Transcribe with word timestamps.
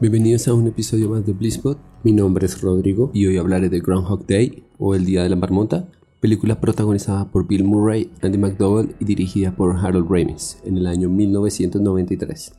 Bienvenidos 0.00 0.46
a 0.46 0.54
un 0.54 0.68
episodio 0.68 1.08
más 1.08 1.26
de 1.26 1.32
Blisspot. 1.32 1.76
Mi 2.04 2.12
nombre 2.12 2.46
es 2.46 2.60
Rodrigo 2.60 3.10
y 3.12 3.26
hoy 3.26 3.36
hablaré 3.36 3.68
de 3.68 3.80
Groundhog 3.80 4.28
Day 4.28 4.62
o 4.78 4.94
El 4.94 5.04
Día 5.04 5.24
de 5.24 5.28
la 5.28 5.34
Marmota, 5.34 5.88
película 6.20 6.60
protagonizada 6.60 7.24
por 7.32 7.48
Bill 7.48 7.64
Murray, 7.64 8.08
Andy 8.22 8.38
McDowell 8.38 8.94
y 9.00 9.04
dirigida 9.04 9.56
por 9.56 9.76
Harold 9.76 10.08
Ramis 10.08 10.58
en 10.64 10.78
el 10.78 10.86
año 10.86 11.08
1993. 11.08 12.52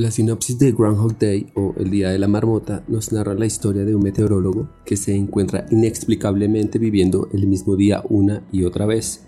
La 0.00 0.10
sinopsis 0.10 0.58
de 0.58 0.72
Groundhog 0.72 1.18
Day 1.18 1.52
o 1.56 1.74
El 1.76 1.90
Día 1.90 2.08
de 2.08 2.18
la 2.18 2.26
Marmota 2.26 2.82
nos 2.88 3.12
narra 3.12 3.34
la 3.34 3.44
historia 3.44 3.84
de 3.84 3.94
un 3.94 4.02
meteorólogo 4.02 4.70
que 4.86 4.96
se 4.96 5.14
encuentra 5.14 5.66
inexplicablemente 5.70 6.78
viviendo 6.78 7.28
el 7.34 7.46
mismo 7.46 7.76
día 7.76 8.02
una 8.08 8.42
y 8.50 8.64
otra 8.64 8.86
vez. 8.86 9.26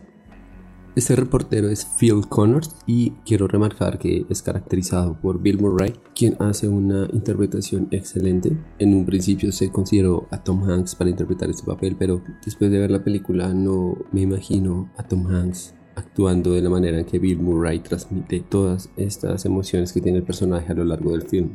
Este 0.96 1.14
reportero 1.14 1.68
es 1.68 1.84
Phil 1.84 2.27
Connors 2.27 2.74
y 2.86 3.10
quiero 3.27 3.48
remarcar 3.48 3.98
que 3.98 4.24
es 4.30 4.40
caracterizado 4.40 5.20
por 5.20 5.42
Bill 5.42 5.60
Murray, 5.60 5.92
quien 6.14 6.36
hace 6.38 6.68
una 6.68 7.06
interpretación 7.12 7.88
excelente. 7.91 8.56
En 8.78 8.94
un 8.94 9.04
principio 9.04 9.52
se 9.52 9.70
consideró 9.70 10.27
a 10.30 10.42
Tom 10.42 10.64
Hanks 10.64 10.94
para 10.94 11.10
interpretar 11.10 11.50
este 11.50 11.66
papel, 11.66 11.96
pero 11.98 12.22
después 12.46 12.70
de 12.70 12.78
ver 12.78 12.91
la 12.91 13.04
película 13.04 13.52
no 13.52 13.98
me 14.10 14.22
imagino 14.22 14.91
a 14.96 15.02
Tom 15.02 15.27
Hanks 15.27 15.74
actuando 15.94 16.52
de 16.52 16.62
la 16.62 16.70
manera 16.70 16.98
en 16.98 17.04
que 17.04 17.18
Bill 17.18 17.40
Murray 17.40 17.80
transmite 17.80 18.40
todas 18.40 18.90
estas 18.96 19.44
emociones 19.44 19.92
que 19.92 20.00
tiene 20.00 20.18
el 20.18 20.24
personaje 20.24 20.72
a 20.72 20.74
lo 20.74 20.84
largo 20.84 21.12
del 21.12 21.22
film. 21.22 21.50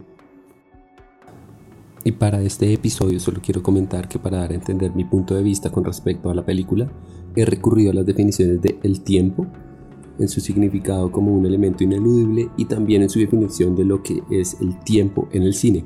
Y 2.03 2.13
para 2.13 2.41
este 2.41 2.71
episodio 2.71 3.19
solo 3.19 3.41
quiero 3.43 3.61
comentar 3.61 4.07
que 4.07 4.19
para 4.19 4.37
dar 4.37 4.51
a 4.51 4.55
entender 4.55 4.95
mi 4.95 5.03
punto 5.03 5.35
de 5.35 5.43
vista 5.43 5.71
con 5.71 5.83
respecto 5.83 6.29
a 6.29 6.35
la 6.35 6.45
película, 6.45 6.89
he 7.35 7.43
recurrido 7.43 7.91
a 7.91 7.95
las 7.95 8.05
definiciones 8.05 8.61
de 8.61 8.79
el 8.83 9.01
tiempo, 9.01 9.45
en 10.19 10.29
su 10.29 10.39
significado 10.39 11.11
como 11.11 11.33
un 11.33 11.45
elemento 11.45 11.83
ineludible 11.83 12.49
y 12.57 12.65
también 12.65 13.03
en 13.03 13.09
su 13.09 13.19
definición 13.19 13.75
de 13.75 13.85
lo 13.85 14.01
que 14.01 14.23
es 14.31 14.57
el 14.61 14.79
tiempo 14.79 15.27
en 15.31 15.43
el 15.43 15.53
cine. 15.53 15.85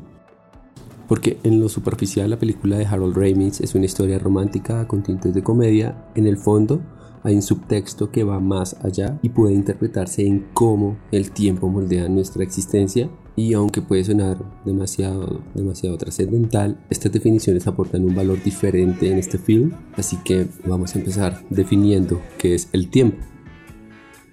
Porque 1.07 1.37
en 1.43 1.59
lo 1.59 1.67
superficial 1.67 2.29
la 2.29 2.39
película 2.39 2.77
de 2.77 2.85
Harold 2.85 3.17
Ramis 3.17 3.59
es 3.59 3.75
una 3.75 3.85
historia 3.85 4.19
romántica 4.19 4.87
con 4.87 5.03
tintes 5.03 5.33
de 5.33 5.43
comedia, 5.43 6.05
en 6.15 6.27
el 6.27 6.37
fondo 6.37 6.81
hay 7.23 7.35
un 7.35 7.41
subtexto 7.41 8.11
que 8.11 8.23
va 8.23 8.39
más 8.39 8.75
allá 8.83 9.19
y 9.21 9.29
puede 9.29 9.53
interpretarse 9.53 10.25
en 10.25 10.47
cómo 10.53 10.97
el 11.11 11.31
tiempo 11.31 11.69
moldea 11.69 12.09
nuestra 12.09 12.43
existencia 12.43 13.09
y 13.35 13.53
aunque 13.53 13.81
puede 13.81 14.03
sonar 14.03 14.37
demasiado, 14.65 15.41
demasiado 15.53 15.97
trascendental, 15.97 16.83
estas 16.89 17.11
definiciones 17.11 17.65
aportan 17.67 18.03
un 18.03 18.15
valor 18.15 18.43
diferente 18.43 19.09
en 19.09 19.17
este 19.17 19.37
film, 19.37 19.71
así 19.95 20.17
que 20.17 20.47
vamos 20.65 20.95
a 20.95 20.99
empezar 20.99 21.43
definiendo 21.49 22.21
qué 22.37 22.55
es 22.55 22.69
el 22.73 22.89
tiempo. 22.89 23.17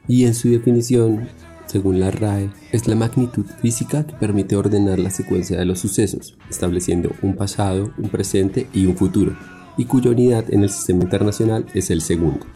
Y 0.08 0.24
en 0.24 0.34
su 0.34 0.48
definición, 0.48 1.28
según 1.66 2.00
la 2.00 2.10
RAE, 2.10 2.50
es 2.72 2.88
la 2.88 2.96
magnitud 2.96 3.44
física 3.60 4.06
que 4.06 4.14
permite 4.14 4.56
ordenar 4.56 4.98
la 4.98 5.10
secuencia 5.10 5.58
de 5.58 5.64
los 5.64 5.78
sucesos, 5.78 6.36
estableciendo 6.50 7.12
un 7.22 7.36
pasado, 7.36 7.92
un 7.98 8.08
presente 8.08 8.66
y 8.72 8.86
un 8.86 8.96
futuro, 8.96 9.36
y 9.76 9.84
cuya 9.84 10.10
unidad 10.10 10.52
en 10.52 10.64
el 10.64 10.70
sistema 10.70 11.04
internacional 11.04 11.66
es 11.74 11.90
el 11.90 12.00
segundo. 12.00 12.46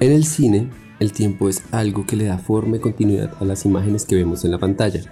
En 0.00 0.10
el 0.10 0.24
cine, 0.24 0.70
el 0.98 1.12
tiempo 1.12 1.48
es 1.48 1.62
algo 1.70 2.04
que 2.04 2.16
le 2.16 2.24
da 2.24 2.38
forma 2.38 2.76
y 2.76 2.80
continuidad 2.80 3.32
a 3.40 3.44
las 3.44 3.64
imágenes 3.64 4.04
que 4.04 4.16
vemos 4.16 4.44
en 4.44 4.50
la 4.50 4.58
pantalla. 4.58 5.02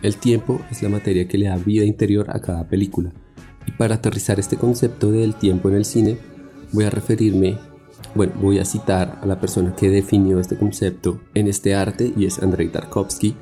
El 0.00 0.16
tiempo 0.16 0.60
es 0.70 0.82
la 0.82 0.88
materia 0.88 1.26
que 1.26 1.38
le 1.38 1.46
da 1.46 1.56
vida 1.56 1.84
interior 1.84 2.26
a 2.30 2.40
cada 2.40 2.68
película. 2.68 3.12
Y 3.66 3.72
para 3.72 3.96
aterrizar 3.96 4.38
este 4.38 4.56
concepto 4.56 5.10
del 5.10 5.34
tiempo 5.34 5.68
en 5.68 5.74
el 5.74 5.84
cine, 5.84 6.18
voy 6.72 6.84
a 6.84 6.90
referirme, 6.90 7.58
bueno, 8.14 8.32
voy 8.40 8.60
a 8.60 8.64
citar 8.64 9.18
a 9.20 9.26
la 9.26 9.40
persona 9.40 9.74
que 9.74 9.90
definió 9.90 10.38
este 10.38 10.56
concepto 10.56 11.20
en 11.34 11.48
este 11.48 11.74
arte 11.74 12.12
y 12.16 12.26
es 12.26 12.38
Andrei 12.38 12.68
Tarkovsky 12.68 13.34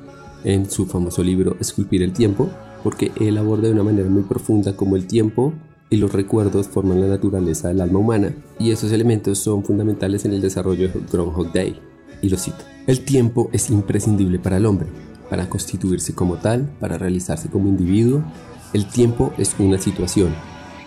en 0.43 0.69
su 0.69 0.87
famoso 0.87 1.23
libro 1.23 1.57
Esculpir 1.59 2.01
el 2.01 2.13
tiempo, 2.13 2.49
porque 2.83 3.11
él 3.19 3.37
aborda 3.37 3.67
de 3.67 3.73
una 3.73 3.83
manera 3.83 4.09
muy 4.09 4.23
profunda 4.23 4.75
cómo 4.75 4.95
el 4.95 5.05
tiempo 5.05 5.53
y 5.89 5.97
los 5.97 6.11
recuerdos 6.11 6.67
forman 6.67 7.01
la 7.01 7.07
naturaleza 7.07 7.69
del 7.69 7.81
alma 7.81 7.99
humana, 7.99 8.33
y 8.59 8.71
esos 8.71 8.91
elementos 8.91 9.39
son 9.39 9.63
fundamentales 9.63 10.25
en 10.25 10.33
el 10.33 10.41
desarrollo 10.41 10.89
de 10.89 10.99
Groundhog 11.11 11.51
Day. 11.53 11.79
Y 12.21 12.29
lo 12.29 12.37
cito. 12.37 12.63
El 12.87 13.01
tiempo 13.01 13.49
es 13.53 13.69
imprescindible 13.69 14.39
para 14.39 14.57
el 14.57 14.65
hombre, 14.65 14.87
para 15.29 15.49
constituirse 15.49 16.13
como 16.13 16.37
tal, 16.37 16.69
para 16.79 16.97
realizarse 16.97 17.49
como 17.49 17.69
individuo. 17.69 18.23
El 18.73 18.87
tiempo 18.87 19.33
es 19.37 19.55
una 19.59 19.77
situación, 19.77 20.33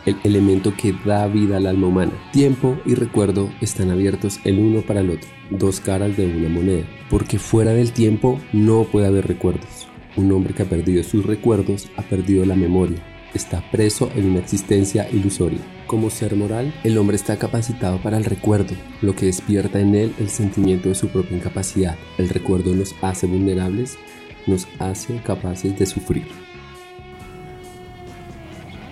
el 0.06 0.16
elemento 0.24 0.72
que 0.76 0.94
da 1.04 1.26
vida 1.26 1.58
al 1.58 1.66
alma 1.66 1.86
humana. 1.86 2.12
Tiempo 2.32 2.78
y 2.84 2.94
recuerdo 2.94 3.50
están 3.60 3.90
abiertos 3.90 4.40
el 4.44 4.58
uno 4.58 4.82
para 4.82 5.00
el 5.00 5.10
otro, 5.10 5.28
dos 5.50 5.80
caras 5.80 6.16
de 6.16 6.26
una 6.26 6.48
moneda, 6.48 6.86
porque 7.08 7.38
fuera 7.38 7.72
del 7.72 7.92
tiempo 7.92 8.40
no 8.52 8.84
puede 8.84 9.06
haber 9.06 9.26
recuerdos. 9.26 9.88
Un 10.16 10.32
hombre 10.32 10.54
que 10.54 10.62
ha 10.62 10.68
perdido 10.68 11.02
sus 11.04 11.24
recuerdos 11.24 11.88
ha 11.96 12.02
perdido 12.02 12.44
la 12.44 12.56
memoria, 12.56 12.98
está 13.34 13.62
preso 13.70 14.10
en 14.14 14.30
una 14.30 14.40
existencia 14.40 15.08
ilusoria. 15.10 15.60
Como 15.86 16.10
ser 16.10 16.36
moral, 16.36 16.74
el 16.84 16.98
hombre 16.98 17.16
está 17.16 17.36
capacitado 17.36 18.00
para 18.02 18.16
el 18.16 18.24
recuerdo, 18.24 18.74
lo 19.02 19.14
que 19.14 19.26
despierta 19.26 19.80
en 19.80 19.94
él 19.94 20.14
el 20.18 20.28
sentimiento 20.28 20.88
de 20.88 20.94
su 20.94 21.08
propia 21.08 21.36
incapacidad. 21.36 21.96
El 22.18 22.28
recuerdo 22.28 22.74
nos 22.74 22.94
hace 23.02 23.26
vulnerables, 23.26 23.98
nos 24.46 24.68
hace 24.78 25.16
capaces 25.22 25.78
de 25.78 25.86
sufrir. 25.86 26.26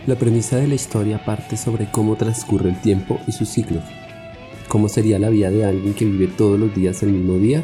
La 0.06 0.16
premisa 0.16 0.56
de 0.56 0.68
la 0.68 0.74
historia 0.74 1.24
parte 1.24 1.56
sobre 1.56 1.90
cómo 1.90 2.16
transcurre 2.16 2.70
el 2.70 2.80
tiempo 2.80 3.20
y 3.26 3.32
sus 3.32 3.48
ciclos. 3.48 3.84
¿Cómo 4.66 4.88
sería 4.88 5.18
la 5.18 5.28
vida 5.28 5.50
de 5.50 5.64
alguien 5.64 5.94
que 5.94 6.04
vive 6.04 6.28
todos 6.28 6.58
los 6.58 6.74
días 6.74 7.02
el 7.02 7.12
mismo 7.12 7.38
día? 7.38 7.62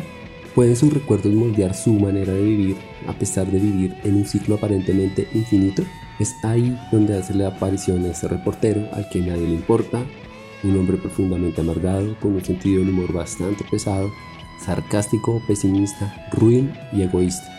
¿Pueden 0.54 0.76
sus 0.76 0.92
recuerdos 0.92 1.32
moldear 1.32 1.74
su 1.74 1.92
manera 1.94 2.32
de 2.32 2.42
vivir 2.42 2.76
a 3.08 3.12
pesar 3.12 3.46
de 3.46 3.58
vivir 3.58 3.94
en 4.04 4.16
un 4.16 4.26
ciclo 4.26 4.54
aparentemente 4.54 5.26
infinito? 5.34 5.84
Es 6.18 6.34
ahí 6.44 6.78
donde 6.92 7.18
hace 7.18 7.34
la 7.34 7.48
aparición 7.48 8.04
ese 8.06 8.28
reportero 8.28 8.88
al 8.92 9.08
que 9.08 9.20
nadie 9.20 9.46
le 9.48 9.54
importa, 9.54 10.04
un 10.62 10.76
hombre 10.78 10.96
profundamente 10.96 11.60
amargado, 11.60 12.16
con 12.20 12.34
un 12.34 12.44
sentido 12.44 12.80
del 12.80 12.90
humor 12.90 13.12
bastante 13.12 13.64
pesado, 13.70 14.10
sarcástico, 14.64 15.42
pesimista, 15.46 16.28
ruin 16.32 16.72
y 16.92 17.02
egoísta. 17.02 17.50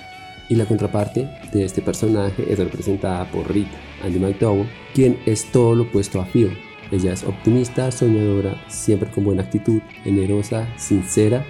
Y 0.49 0.55
la 0.55 0.65
contraparte 0.65 1.27
de 1.51 1.65
este 1.65 1.81
personaje 1.81 2.51
es 2.51 2.57
representada 2.57 3.29
por 3.31 3.51
Rita, 3.51 3.77
Andy 4.03 4.19
McDowell, 4.19 4.69
quien 4.93 5.19
es 5.25 5.51
todo 5.51 5.75
lo 5.75 5.83
opuesto 5.83 6.21
a 6.21 6.25
Phil. 6.25 6.57
Ella 6.91 7.13
es 7.13 7.23
optimista, 7.23 7.91
soñadora, 7.91 8.63
siempre 8.67 9.09
con 9.09 9.23
buena 9.23 9.41
actitud, 9.41 9.81
generosa, 10.03 10.67
sincera 10.77 11.43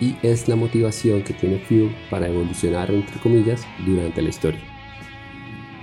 y 0.00 0.16
es 0.22 0.48
la 0.48 0.56
motivación 0.56 1.22
que 1.22 1.34
tiene 1.34 1.58
Phil 1.58 1.94
para 2.10 2.26
evolucionar, 2.26 2.90
entre 2.90 3.20
comillas, 3.20 3.64
durante 3.86 4.22
la 4.22 4.30
historia. 4.30 4.71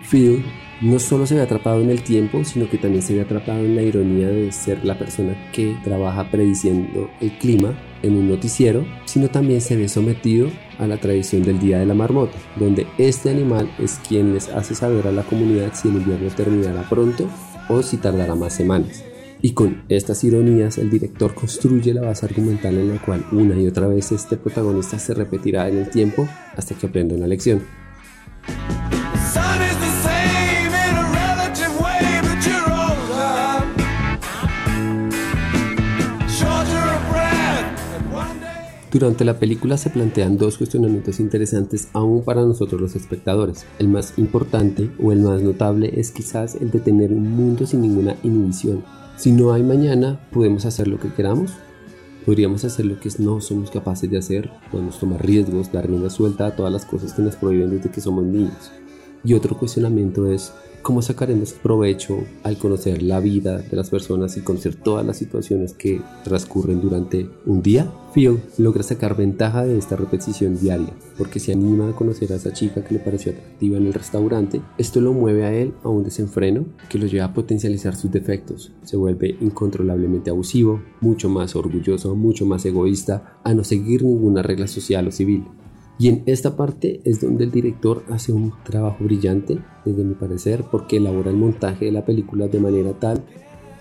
Phil 0.10 0.44
no 0.82 0.98
solo 0.98 1.26
se 1.26 1.36
ve 1.36 1.42
atrapado 1.42 1.82
en 1.82 1.90
el 1.90 2.02
tiempo, 2.04 2.44
sino 2.46 2.70
que 2.70 2.78
también 2.78 3.04
se 3.04 3.14
ve 3.14 3.22
atrapado 3.22 3.60
en 3.60 3.76
la 3.76 3.82
ironía 3.82 4.30
de 4.30 4.52
ser 4.52 4.84
la 4.86 4.98
persona 4.98 5.36
que 5.52 5.76
trabaja 5.84 6.32
prediciendo 6.32 7.10
el 7.20 7.38
clima 7.38 7.78
en 8.02 8.16
un 8.16 8.30
noticiero, 8.30 8.86
sino 9.06 9.30
también 9.30 9.60
se 9.60 9.76
ve 9.76 9.90
sometido 9.90 10.50
a 10.78 10.88
la 10.88 10.98
tradición 10.98 11.44
del 11.44 11.60
Día 11.60 11.80
de 11.80 11.86
la 11.86 11.94
Marmota, 11.94 12.38
donde 12.56 12.88
este 12.98 13.30
animal 13.30 13.70
es 13.78 14.00
quien 14.08 14.34
les 14.34 14.48
hace 14.48 14.74
saber 14.74 15.06
a 15.08 15.12
la 15.12 15.24
comunidad 15.24 15.74
si 15.74 15.90
el 15.90 15.96
invierno 15.96 16.30
terminará 16.30 16.88
pronto 16.88 17.28
o 17.68 17.84
si 17.84 17.98
tardará 17.98 18.36
más 18.36 18.54
semanas. 18.54 19.04
Y 19.42 19.52
con 19.52 19.84
estas 19.90 20.24
ironías 20.24 20.78
el 20.78 20.90
director 20.90 21.34
construye 21.34 21.94
la 21.94 22.02
base 22.02 22.26
argumental 22.26 22.78
en 22.78 22.90
la 22.90 23.02
cual 23.02 23.26
una 23.32 23.60
y 23.60 23.68
otra 23.68 23.88
vez 23.88 24.12
este 24.12 24.38
protagonista 24.38 24.98
se 24.98 25.14
repetirá 25.14 25.68
en 25.68 25.78
el 25.78 25.90
tiempo 25.90 26.28
hasta 26.56 26.76
que 26.76 26.88
aprenda 26.88 27.16
una 27.16 27.28
lección. 27.28 27.62
Durante 39.00 39.24
la 39.24 39.40
película 39.40 39.78
se 39.78 39.90
plantean 39.90 40.38
dos 40.38 40.58
cuestionamientos 40.58 41.22
interesantes 41.22 41.88
aún 41.94 42.22
para 42.22 42.42
nosotros 42.42 42.82
los 42.82 42.98
espectadores. 42.98 43.66
El 43.80 43.88
más 43.88 44.18
importante 44.18 44.92
o 45.02 45.14
el 45.14 45.22
más 45.22 45.42
notable 45.42 45.94
es 45.98 46.12
quizás 46.12 46.56
el 46.56 46.70
de 46.70 46.82
tener 46.82 47.14
un 47.14 47.32
mundo 47.32 47.66
sin 47.66 47.80
ninguna 47.80 48.18
inhibición. 48.24 48.84
Si 49.16 49.32
no 49.32 49.54
hay 49.54 49.64
mañana, 49.64 50.20
¿podemos 50.34 50.66
hacer 50.66 50.90
lo 50.90 51.00
que 51.00 51.14
queramos? 51.14 51.54
¿Podríamos 52.26 52.66
hacer 52.66 52.88
lo 52.88 53.00
que 53.00 53.10
no 53.20 53.40
somos 53.40 53.72
capaces 53.72 54.12
de 54.12 54.18
hacer? 54.18 54.52
Podemos 54.70 55.00
tomar 55.00 55.26
riesgos, 55.26 55.72
dar 55.72 55.88
rienda 55.88 56.10
suelta 56.10 56.48
a 56.48 56.56
todas 56.58 56.74
las 56.74 56.84
cosas 56.84 57.14
que 57.14 57.22
nos 57.22 57.38
prohíben 57.38 57.70
desde 57.70 57.90
que 57.90 58.02
somos 58.02 58.26
niños. 58.26 58.70
Y 59.24 59.34
otro 59.34 59.58
cuestionamiento 59.58 60.30
es, 60.30 60.52
¿cómo 60.82 61.02
sacaremos 61.02 61.54
provecho 61.54 62.24
al 62.44 62.58
conocer 62.58 63.02
la 63.04 63.20
vida 63.20 63.60
de 63.60 63.76
las 63.76 63.90
personas 63.90 64.38
y 64.38 64.42
conocer 64.42 64.76
todas 64.76 65.06
las 65.06 65.18
situaciones 65.18 65.74
que 65.74 66.02
transcurren 66.24 66.82
durante 66.82 67.30
un 67.46 67.62
día? 67.62 67.92
Phil 68.14 68.40
logra 68.58 68.82
sacar 68.84 69.16
ventaja 69.16 69.66
de 69.66 69.78
esta 69.78 69.96
repetición 69.96 70.60
diaria, 70.60 70.94
porque 71.18 71.40
se 71.40 71.52
anima 71.52 71.90
a 71.90 71.96
conocer 71.96 72.34
a 72.34 72.38
esa 72.38 72.54
chica 72.54 72.84
que 72.84 72.96
le 72.96 73.00
pareció 73.00 73.32
atractiva 73.32 73.78
en 73.78 73.88
el 73.88 73.94
restaurante. 73.94 74.62
Esto 74.78 75.00
lo 75.00 75.14
mueve 75.14 75.46
a 75.46 75.54
él 75.54 75.74
a 75.84 75.90
un 75.90 76.04
desenfreno 76.04 76.66
que 76.90 76.98
lo 76.98 77.06
lleva 77.06 77.26
a 77.26 77.34
potencializar 77.34 77.96
sus 77.96 78.12
defectos. 78.12 78.72
Se 78.84 78.98
vuelve 78.98 79.38
incontrolablemente 79.42 80.30
abusivo, 80.32 80.82
mucho 81.02 81.30
más 81.30 81.56
orgulloso, 81.56 82.16
mucho 82.16 82.46
más 82.46 82.66
egoísta, 82.66 83.40
a 83.44 83.54
no 83.54 83.64
seguir 83.64 84.04
ninguna 84.04 84.42
regla 84.42 84.68
social 84.68 85.08
o 85.08 85.12
civil. 85.12 85.46
Y 86.00 86.08
en 86.08 86.24
esta 86.26 86.56
parte 86.56 87.02
es 87.04 87.20
donde 87.20 87.44
el 87.44 87.52
director 87.52 88.04
hace 88.10 88.32
un 88.32 88.54
trabajo 88.64 89.04
brillante, 89.04 89.60
desde 89.84 90.06
mi 90.06 90.16
parecer, 90.16 90.64
porque 90.72 90.98
elabora 90.98 91.30
el 91.30 91.36
montaje 91.36 91.86
de 91.86 91.92
la 91.92 92.06
película 92.06 92.48
de 92.48 92.60
manera 92.60 92.94
tal 92.94 93.26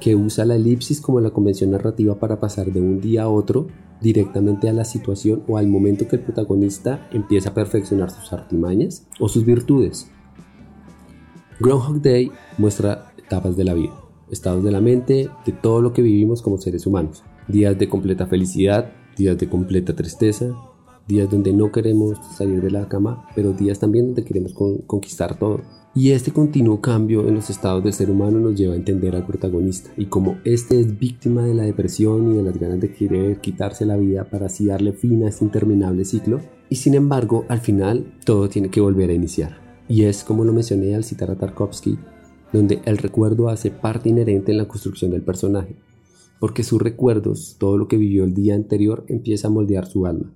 que 0.01 0.15
usa 0.15 0.45
la 0.45 0.57
elipsis 0.57 1.01
como 1.01 1.21
la 1.21 1.31
convención 1.31 1.71
narrativa 1.71 2.19
para 2.19 2.41
pasar 2.41 2.73
de 2.73 2.81
un 2.81 3.01
día 3.01 3.23
a 3.23 3.29
otro 3.29 3.69
directamente 4.01 4.69
a 4.69 4.73
la 4.73 4.85
situación 4.85 5.43
o 5.49 5.59
al 5.59 5.69
momento 5.69 6.07
que 6.07 6.17
el 6.17 6.23
protagonista 6.23 7.09
empieza 7.13 7.51
a 7.51 7.55
perfeccionar 7.55 8.11
sus 8.11 8.33
artimañas 8.33 9.07
o 9.19 9.29
sus 9.29 9.45
virtudes. 9.45 10.09
Groundhog 11.61 12.01
Day 12.01 12.31
muestra 12.59 13.13
etapas 13.19 13.57
de 13.57 13.65
la 13.65 13.75
vida, 13.75 13.95
estados 14.31 14.63
de 14.63 14.71
la 14.71 14.81
mente, 14.81 15.29
de 15.45 15.53
todo 15.53 15.83
lo 15.83 15.93
que 15.93 16.03
vivimos 16.03 16.43
como 16.43 16.59
seres 16.59 16.87
humanos, 16.87 17.25
días 17.49 17.77
de 17.77 17.89
completa 17.89 18.27
felicidad, 18.27 18.93
días 19.17 19.37
de 19.37 19.49
completa 19.49 19.97
tristeza, 19.97 20.55
días 21.09 21.31
donde 21.31 21.53
no 21.53 21.73
queremos 21.73 22.19
salir 22.37 22.61
de 22.61 22.71
la 22.71 22.87
cama, 22.87 23.27
pero 23.35 23.53
días 23.53 23.79
también 23.79 24.07
donde 24.07 24.25
queremos 24.25 24.55
conquistar 24.87 25.39
todo. 25.39 25.63
Y 25.95 26.11
este 26.11 26.33
continuo 26.33 26.81
cambio 26.81 27.27
en 27.27 27.35
los 27.35 27.51
estados 27.51 27.83
del 27.83 27.95
ser 27.95 28.11
humano 28.11 28.39
nos 28.39 28.55
lleva 28.55 28.75
a 28.75 28.77
entender 28.77 29.17
al 29.17 29.27
protagonista 29.27 29.91
y 29.97 30.07
como 30.07 30.37
este 30.45 30.79
es 30.79 30.99
víctima 30.99 31.43
de 31.43 31.55
la 31.55 31.65
depresión 31.65 32.31
y 32.31 32.37
de 32.37 32.43
las 32.43 32.59
ganas 32.59 32.79
de 32.79 32.93
querer 32.93 33.41
quitarse 33.41 33.87
la 33.87 33.97
vida 33.97 34.25
para 34.25 34.47
así 34.47 34.67
darle 34.67 34.93
fin 34.93 35.25
a 35.25 35.29
este 35.29 35.45
interminable 35.45 36.05
ciclo, 36.05 36.41
y 36.69 36.77
sin 36.77 36.95
embargo 36.95 37.47
al 37.49 37.61
final 37.61 38.15
todo 38.25 38.49
tiene 38.49 38.69
que 38.69 38.83
volver 38.83 39.11
a 39.11 39.15
iniciar. 39.15 39.61
Y 39.89 40.03
es 40.03 40.23
como 40.23 40.45
lo 40.45 40.53
mencioné 40.53 40.95
al 40.95 41.05
citar 41.05 41.31
a 41.31 41.37
Tarkovsky, 41.37 41.99
donde 42.53 42.81
el 42.85 42.99
recuerdo 42.99 43.49
hace 43.49 43.71
parte 43.71 44.11
inherente 44.11 44.53
en 44.53 44.59
la 44.59 44.69
construcción 44.69 45.11
del 45.11 45.23
personaje, 45.23 45.75
porque 46.39 46.63
sus 46.63 46.81
recuerdos, 46.81 47.57
todo 47.59 47.79
lo 47.79 47.89
que 47.89 47.97
vivió 47.97 48.25
el 48.25 48.35
día 48.35 48.55
anterior, 48.55 49.05
empieza 49.09 49.49
a 49.49 49.51
moldear 49.51 49.87
su 49.87 50.07
alma. 50.07 50.33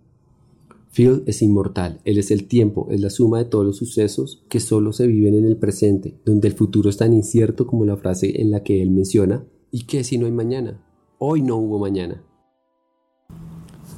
Phil 0.92 1.22
es 1.24 1.40
inmortal, 1.40 2.02
él 2.04 2.18
es 2.18 2.30
el 2.30 2.46
tiempo, 2.46 2.88
es 2.90 3.00
la 3.00 3.08
suma 3.08 3.38
de 3.38 3.46
todos 3.46 3.64
los 3.64 3.78
sucesos 3.78 4.44
que 4.50 4.60
solo 4.60 4.92
se 4.92 5.06
viven 5.06 5.34
en 5.34 5.46
el 5.46 5.56
presente, 5.56 6.20
donde 6.26 6.48
el 6.48 6.54
futuro 6.54 6.90
es 6.90 6.98
tan 6.98 7.14
incierto 7.14 7.66
como 7.66 7.86
la 7.86 7.96
frase 7.96 8.42
en 8.42 8.50
la 8.50 8.62
que 8.62 8.82
él 8.82 8.90
menciona, 8.90 9.46
¿y 9.70 9.84
qué 9.86 10.04
si 10.04 10.18
no 10.18 10.26
hay 10.26 10.32
mañana? 10.32 10.84
Hoy 11.16 11.40
no 11.40 11.56
hubo 11.56 11.78
mañana. 11.78 12.22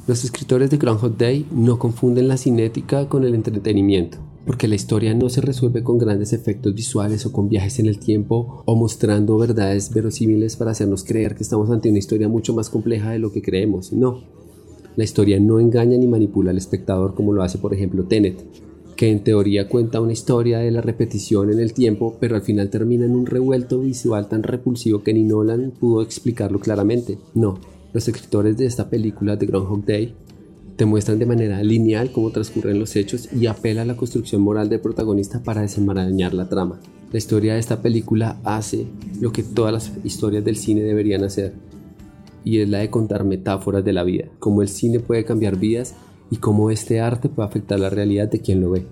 Los 0.07 0.23
escritores 0.23 0.71
de 0.71 0.77
Groundhog 0.77 1.17
Day 1.19 1.47
no 1.51 1.81
confunden 1.81 2.29
la 2.29 2.37
cinética 2.37 3.09
con 3.09 3.25
el 3.25 3.35
entretenimiento, 3.35 4.19
porque 4.47 4.69
la 4.69 4.77
historia 4.77 5.15
no 5.15 5.29
se 5.31 5.41
resuelve 5.41 5.83
con 5.83 5.99
grandes 5.99 6.33
efectos 6.33 6.77
visuales 6.77 7.27
o 7.27 7.33
con 7.33 7.49
viajes 7.49 7.81
en 7.81 7.87
el 7.87 7.99
tiempo 7.99 8.63
o 8.67 8.77
mostrando 8.77 9.37
verdades 9.37 9.93
verosímiles 9.93 10.55
para 10.55 10.71
hacernos 10.71 11.03
creer 11.03 11.35
que 11.35 11.43
estamos 11.43 11.71
ante 11.71 11.91
una 11.91 11.99
historia 11.99 12.29
mucho 12.29 12.55
más 12.55 12.71
compleja 12.71 13.11
de 13.11 13.19
lo 13.19 13.33
que 13.33 13.43
creemos, 13.43 13.93
no. 13.93 14.44
La 14.97 15.05
historia 15.05 15.41
no 15.41 15.59
engaña 15.59 15.97
ni 15.99 16.07
manipula 16.07 16.51
al 16.51 16.59
espectador 16.59 17.15
como 17.15 17.33
lo 17.33 17.43
hace 17.43 17.59
por 17.59 17.75
ejemplo 17.75 18.05
Tenet, 18.05 18.45
que 18.97 19.11
en 19.11 19.25
teoría 19.25 19.69
cuenta 19.69 20.01
una 20.01 20.13
historia 20.13 20.59
de 20.59 20.71
la 20.71 20.81
repetición 20.81 21.53
en 21.53 21.59
el 21.59 21.73
tiempo, 21.73 22.17
pero 22.21 22.37
al 22.37 22.43
final 22.43 22.71
termina 22.71 23.05
en 23.05 23.17
un 23.17 23.27
revuelto 23.27 23.81
visual 23.81 24.29
tan 24.29 24.43
repulsivo 24.43 25.03
que 25.03 25.13
ni 25.13 25.25
Nolan 25.25 25.73
pudo 25.73 26.03
explicarlo 26.03 26.61
claramente. 26.61 27.19
No, 27.35 27.59
los 27.93 28.07
escritores 28.07 28.57
de 28.57 28.67
esta 28.67 28.89
película 28.89 29.37
de 29.37 29.47
Groundhog 29.47 29.85
Day 29.85 30.15
te 30.77 30.85
muestran 30.85 31.19
de 31.19 31.27
manera 31.27 31.63
lineal 31.63 32.11
cómo 32.11 32.31
transcurren 32.31 32.79
los 32.79 32.97
hechos 32.97 33.29
y 33.33 33.47
apela 33.47 33.83
a 33.83 33.85
la 33.85 33.97
construcción 33.97 34.43
moral 34.43 34.69
del 34.69 34.81
protagonista 34.81 35.43
para 35.43 35.63
desenmarañar 35.63 36.35
la 36.35 36.49
trama. 36.49 36.81
La 37.13 37.19
historia 37.19 37.55
de 37.55 37.61
esta 37.61 37.81
película 37.81 38.41
hace 38.43 38.87
lo 39.21 39.31
que 39.31 39.45
todas 39.45 39.73
las 39.73 39.93
historias 40.05 40.45
del 40.45 40.57
cine 40.57 40.83
deberían 40.83 41.23
hacer, 41.23 41.55
y 42.45 42.61
es 42.61 42.69
la 42.69 42.79
de 42.79 42.91
contar 42.91 43.25
metáforas 43.25 43.85
de 43.85 43.93
la 43.93 44.05
vida, 44.05 44.27
cómo 44.39 44.63
el 44.63 44.69
cine 44.69 45.01
puede 45.01 45.25
cambiar 45.25 45.57
vidas 45.59 45.95
y 46.31 46.37
cómo 46.37 46.71
este 46.71 47.01
arte 47.01 47.29
puede 47.29 47.49
afectar 47.49 47.81
la 47.81 47.91
realidad 47.91 48.31
de 48.31 48.41
quien 48.41 48.61
lo 48.61 48.71
ve. 48.71 48.87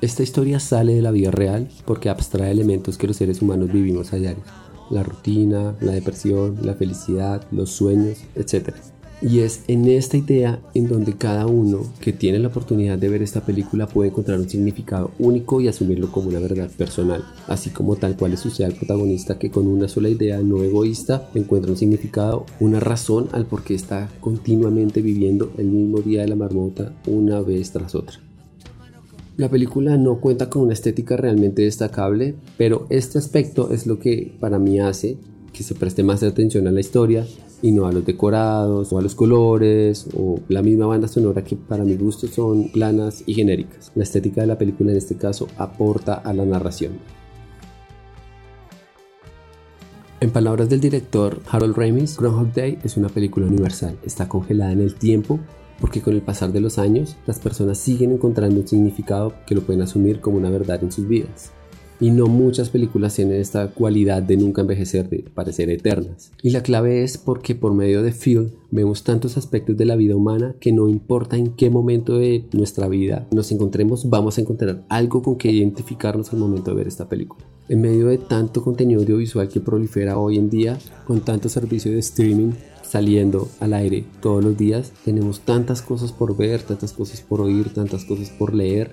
Esta 0.00 0.22
historia 0.22 0.60
sale 0.60 0.94
de 0.94 1.02
la 1.02 1.10
vida 1.10 1.32
real 1.32 1.68
porque 1.84 2.08
abstrae 2.08 2.52
elementos 2.52 2.96
que 2.96 3.08
los 3.08 3.16
seres 3.16 3.42
humanos 3.42 3.72
vivimos 3.72 4.12
a 4.12 4.16
diario, 4.16 4.42
la 4.90 5.02
rutina, 5.02 5.76
la 5.80 5.92
depresión, 5.92 6.58
la 6.62 6.74
felicidad, 6.74 7.44
los 7.50 7.70
sueños, 7.70 8.18
etc. 8.36 8.74
Y 9.20 9.40
es 9.40 9.64
en 9.66 9.88
esta 9.88 10.16
idea 10.16 10.60
en 10.74 10.86
donde 10.86 11.14
cada 11.14 11.48
uno 11.48 11.80
que 12.00 12.12
tiene 12.12 12.38
la 12.38 12.48
oportunidad 12.48 12.98
de 12.98 13.08
ver 13.08 13.20
esta 13.20 13.44
película 13.44 13.88
puede 13.88 14.10
encontrar 14.10 14.38
un 14.38 14.48
significado 14.48 15.10
único 15.18 15.60
y 15.60 15.66
asumirlo 15.66 16.12
como 16.12 16.28
una 16.28 16.38
verdad 16.38 16.70
personal, 16.70 17.24
así 17.48 17.70
como 17.70 17.96
tal 17.96 18.16
cual 18.16 18.30
le 18.30 18.36
sucede 18.36 18.66
al 18.66 18.74
protagonista 18.74 19.36
que 19.36 19.50
con 19.50 19.66
una 19.66 19.88
sola 19.88 20.08
idea 20.08 20.40
no 20.40 20.62
egoísta 20.62 21.28
encuentra 21.34 21.72
un 21.72 21.76
significado, 21.76 22.46
una 22.60 22.78
razón 22.78 23.28
al 23.32 23.46
por 23.46 23.64
qué 23.64 23.74
está 23.74 24.08
continuamente 24.20 25.02
viviendo 25.02 25.50
el 25.58 25.66
mismo 25.66 25.98
día 25.98 26.20
de 26.20 26.28
la 26.28 26.36
marmota 26.36 26.92
una 27.08 27.40
vez 27.40 27.72
tras 27.72 27.96
otra. 27.96 28.20
La 29.36 29.48
película 29.48 29.96
no 29.96 30.20
cuenta 30.20 30.48
con 30.48 30.62
una 30.62 30.74
estética 30.74 31.16
realmente 31.16 31.62
destacable, 31.62 32.36
pero 32.56 32.86
este 32.88 33.18
aspecto 33.18 33.72
es 33.72 33.86
lo 33.86 33.98
que 33.98 34.32
para 34.38 34.60
mí 34.60 34.78
hace 34.80 35.16
que 35.58 35.64
se 35.64 35.74
preste 35.74 36.04
más 36.04 36.22
atención 36.22 36.68
a 36.68 36.70
la 36.70 36.78
historia 36.78 37.26
y 37.62 37.72
no 37.72 37.86
a 37.86 37.92
los 37.92 38.06
decorados 38.06 38.92
o 38.92 38.98
a 38.98 39.02
los 39.02 39.16
colores 39.16 40.06
o 40.16 40.38
la 40.48 40.62
misma 40.62 40.86
banda 40.86 41.08
sonora 41.08 41.42
que 41.42 41.56
para 41.56 41.82
mi 41.82 41.96
gusto 41.96 42.28
son 42.28 42.68
planas 42.68 43.24
y 43.26 43.34
genéricas. 43.34 43.90
La 43.96 44.04
estética 44.04 44.42
de 44.42 44.46
la 44.46 44.56
película 44.56 44.92
en 44.92 44.98
este 44.98 45.16
caso 45.16 45.48
aporta 45.56 46.14
a 46.14 46.32
la 46.32 46.44
narración. 46.44 46.92
En 50.20 50.30
palabras 50.30 50.68
del 50.68 50.80
director 50.80 51.40
Harold 51.50 51.76
Ramis, 51.76 52.16
Groundhog 52.18 52.52
Day 52.52 52.78
es 52.84 52.96
una 52.96 53.08
película 53.08 53.46
universal, 53.46 53.98
está 54.04 54.28
congelada 54.28 54.70
en 54.70 54.80
el 54.80 54.94
tiempo 54.94 55.40
porque 55.80 56.02
con 56.02 56.14
el 56.14 56.22
pasar 56.22 56.52
de 56.52 56.60
los 56.60 56.78
años 56.78 57.16
las 57.26 57.40
personas 57.40 57.78
siguen 57.78 58.12
encontrando 58.12 58.60
un 58.60 58.68
significado 58.68 59.34
que 59.44 59.56
lo 59.56 59.62
pueden 59.62 59.82
asumir 59.82 60.20
como 60.20 60.36
una 60.36 60.50
verdad 60.50 60.84
en 60.84 60.92
sus 60.92 61.08
vidas 61.08 61.50
y 62.00 62.10
no 62.10 62.26
muchas 62.26 62.70
películas 62.70 63.14
tienen 63.14 63.40
esta 63.40 63.68
cualidad 63.68 64.22
de 64.22 64.36
nunca 64.36 64.60
envejecer, 64.60 65.08
de 65.08 65.24
parecer 65.34 65.70
eternas. 65.70 66.32
Y 66.42 66.50
la 66.50 66.62
clave 66.62 67.02
es 67.02 67.18
porque 67.18 67.54
por 67.54 67.74
medio 67.74 68.02
de 68.02 68.12
Phil 68.12 68.52
vemos 68.70 69.02
tantos 69.02 69.36
aspectos 69.36 69.76
de 69.76 69.84
la 69.84 69.96
vida 69.96 70.16
humana 70.16 70.54
que 70.60 70.72
no 70.72 70.88
importa 70.88 71.36
en 71.36 71.54
qué 71.54 71.70
momento 71.70 72.18
de 72.18 72.44
nuestra 72.52 72.88
vida 72.88 73.26
nos 73.32 73.50
encontremos, 73.52 74.08
vamos 74.08 74.38
a 74.38 74.42
encontrar 74.42 74.84
algo 74.88 75.22
con 75.22 75.36
que 75.36 75.50
identificarnos 75.50 76.32
al 76.32 76.38
momento 76.38 76.70
de 76.70 76.76
ver 76.76 76.88
esta 76.88 77.08
película. 77.08 77.44
En 77.68 77.82
medio 77.82 78.06
de 78.06 78.18
tanto 78.18 78.62
contenido 78.62 79.00
audiovisual 79.00 79.48
que 79.48 79.60
prolifera 79.60 80.18
hoy 80.18 80.38
en 80.38 80.48
día, 80.48 80.78
con 81.06 81.20
tanto 81.20 81.48
servicio 81.50 81.92
de 81.92 81.98
streaming, 81.98 82.52
saliendo 82.82 83.48
al 83.60 83.74
aire 83.74 84.04
todos 84.22 84.42
los 84.42 84.56
días. 84.56 84.92
Tenemos 85.04 85.40
tantas 85.40 85.82
cosas 85.82 86.10
por 86.10 86.36
ver, 86.36 86.62
tantas 86.62 86.94
cosas 86.94 87.20
por 87.20 87.42
oír, 87.42 87.72
tantas 87.74 88.06
cosas 88.06 88.30
por 88.30 88.54
leer, 88.54 88.92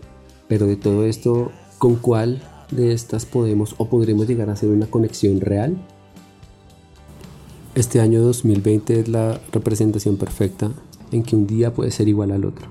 pero 0.50 0.68
de 0.68 0.76
todo 0.76 1.06
esto, 1.06 1.52
¿con 1.78 1.96
cuál 1.96 2.42
de 2.72 2.94
estas 2.94 3.26
podemos 3.26 3.76
o 3.78 3.88
podremos 3.88 4.28
llegar 4.28 4.50
a 4.50 4.54
hacer 4.54 4.70
una 4.70 4.88
conexión 4.88 5.42
real? 5.42 5.78
Este 7.76 8.00
año 8.00 8.22
2020 8.22 9.02
es 9.02 9.08
la 9.10 9.40
representación 9.52 10.18
perfecta 10.18 10.72
en 11.12 11.24
que 11.24 11.36
un 11.36 11.46
día 11.46 11.74
puede 11.74 11.92
ser 11.92 12.08
igual 12.08 12.32
al 12.32 12.46
otro. 12.46 12.68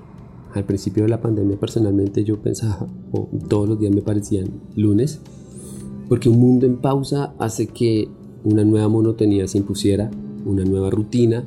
Al 0.53 0.63
principio 0.63 1.03
de 1.03 1.09
la 1.09 1.21
pandemia 1.21 1.59
personalmente 1.59 2.23
yo 2.23 2.39
pensaba, 2.41 2.87
o 3.11 3.29
todos 3.47 3.69
los 3.69 3.79
días 3.79 3.93
me 3.93 4.01
parecían 4.01 4.61
lunes, 4.75 5.19
porque 6.09 6.29
un 6.29 6.39
mundo 6.39 6.65
en 6.65 6.77
pausa 6.77 7.33
hace 7.39 7.67
que 7.67 8.07
una 8.43 8.63
nueva 8.63 8.87
monotonía 8.87 9.47
se 9.47 9.57
impusiera, 9.57 10.09
una 10.45 10.63
nueva 10.63 10.89
rutina, 10.89 11.43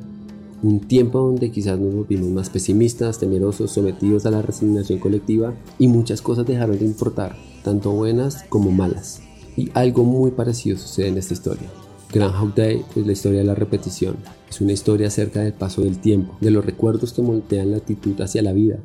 un 0.61 0.81
tiempo 0.81 1.19
donde 1.19 1.51
quizás 1.51 1.79
nos 1.79 1.93
volvimos 1.93 2.29
más 2.29 2.49
pesimistas, 2.49 3.19
temerosos, 3.19 3.71
sometidos 3.71 4.25
a 4.25 4.31
la 4.31 4.41
resignación 4.41 4.99
colectiva 4.99 5.53
y 5.79 5.87
muchas 5.87 6.21
cosas 6.21 6.45
dejaron 6.45 6.77
de 6.77 6.85
importar 6.85 7.48
tanto 7.63 7.91
buenas 7.91 8.43
como 8.49 8.71
malas. 8.71 9.21
Y 9.55 9.69
algo 9.73 10.03
muy 10.03 10.31
parecido 10.31 10.77
sucede 10.77 11.07
en 11.07 11.17
esta 11.17 11.33
historia. 11.33 11.69
Groundhog 12.11 12.55
Day 12.55 12.81
es 12.95 13.05
la 13.05 13.11
historia 13.11 13.39
de 13.39 13.45
la 13.45 13.55
repetición. 13.55 14.17
Es 14.49 14.61
una 14.61 14.71
historia 14.71 15.07
acerca 15.07 15.41
del 15.41 15.53
paso 15.53 15.83
del 15.83 15.99
tiempo, 15.99 16.37
de 16.41 16.49
los 16.49 16.65
recuerdos 16.65 17.13
que 17.13 17.21
moldean 17.21 17.71
la 17.71 17.77
actitud 17.77 18.19
hacia 18.19 18.41
la 18.41 18.53
vida. 18.53 18.79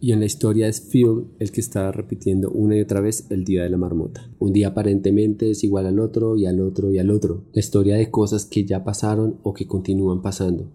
Y 0.00 0.12
en 0.12 0.20
la 0.20 0.26
historia 0.26 0.66
es 0.66 0.80
Phil 0.80 1.26
el 1.38 1.52
que 1.52 1.60
está 1.60 1.92
repitiendo 1.92 2.50
una 2.50 2.76
y 2.76 2.80
otra 2.80 3.00
vez 3.00 3.26
el 3.30 3.44
día 3.44 3.62
de 3.62 3.70
la 3.70 3.76
marmota. 3.76 4.28
Un 4.38 4.52
día 4.52 4.68
aparentemente 4.68 5.50
es 5.50 5.62
igual 5.62 5.86
al 5.86 6.00
otro 6.00 6.36
y 6.36 6.46
al 6.46 6.60
otro 6.60 6.90
y 6.90 6.98
al 6.98 7.10
otro. 7.10 7.44
La 7.52 7.60
historia 7.60 7.96
de 7.96 8.10
cosas 8.10 8.46
que 8.46 8.64
ya 8.64 8.82
pasaron 8.82 9.38
o 9.42 9.52
que 9.52 9.66
continúan 9.66 10.22
pasando. 10.22 10.72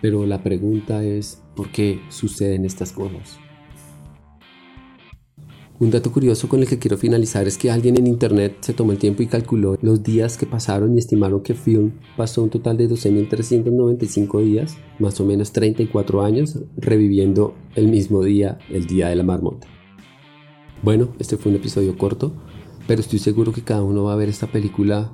Pero 0.00 0.24
la 0.24 0.42
pregunta 0.42 1.04
es, 1.04 1.42
¿por 1.54 1.70
qué 1.72 1.98
suceden 2.08 2.64
estas 2.64 2.92
cosas? 2.92 3.38
Un 5.80 5.90
dato 5.90 6.12
curioso 6.12 6.46
con 6.46 6.60
el 6.60 6.68
que 6.68 6.78
quiero 6.78 6.98
finalizar 6.98 7.48
es 7.48 7.56
que 7.56 7.70
alguien 7.70 7.96
en 7.96 8.06
internet 8.06 8.58
se 8.60 8.74
tomó 8.74 8.92
el 8.92 8.98
tiempo 8.98 9.22
y 9.22 9.26
calculó 9.26 9.78
los 9.80 10.02
días 10.02 10.36
que 10.36 10.44
pasaron 10.44 10.94
y 10.94 10.98
estimaron 10.98 11.40
que 11.40 11.54
Film 11.54 11.92
pasó 12.18 12.42
un 12.42 12.50
total 12.50 12.76
de 12.76 12.86
12.395 12.86 14.44
días, 14.44 14.76
más 14.98 15.18
o 15.20 15.24
menos 15.24 15.52
34 15.52 16.20
años, 16.20 16.58
reviviendo 16.76 17.54
el 17.76 17.88
mismo 17.88 18.22
día, 18.22 18.58
el 18.68 18.86
día 18.86 19.08
de 19.08 19.16
la 19.16 19.22
marmota. 19.22 19.68
Bueno, 20.82 21.14
este 21.18 21.38
fue 21.38 21.50
un 21.50 21.56
episodio 21.56 21.96
corto, 21.96 22.34
pero 22.86 23.00
estoy 23.00 23.18
seguro 23.18 23.50
que 23.50 23.64
cada 23.64 23.82
uno 23.82 24.04
va 24.04 24.12
a 24.12 24.16
ver 24.16 24.28
esta 24.28 24.48
película 24.48 25.10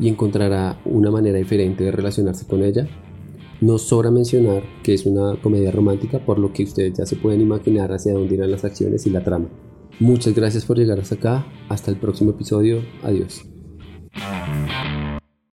y 0.00 0.08
encontrará 0.08 0.80
una 0.84 1.12
manera 1.12 1.38
diferente 1.38 1.84
de 1.84 1.92
relacionarse 1.92 2.44
con 2.44 2.64
ella. 2.64 2.88
No 3.60 3.78
sobra 3.78 4.10
mencionar 4.10 4.64
que 4.82 4.94
es 4.94 5.06
una 5.06 5.40
comedia 5.40 5.70
romántica, 5.70 6.18
por 6.18 6.40
lo 6.40 6.52
que 6.52 6.64
ustedes 6.64 6.94
ya 6.98 7.06
se 7.06 7.14
pueden 7.14 7.40
imaginar 7.40 7.92
hacia 7.92 8.14
dónde 8.14 8.34
irán 8.34 8.50
las 8.50 8.64
acciones 8.64 9.06
y 9.06 9.10
la 9.10 9.22
trama. 9.22 9.46
Muchas 10.00 10.34
gracias 10.34 10.64
por 10.64 10.78
llegar 10.78 11.00
hasta 11.00 11.16
acá. 11.16 11.46
Hasta 11.68 11.90
el 11.90 11.96
próximo 11.98 12.30
episodio. 12.30 12.84
Adiós. 13.02 13.44